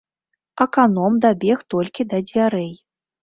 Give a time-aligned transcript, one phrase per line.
[0.65, 2.73] Аканом дабег толькі да дзвярэй.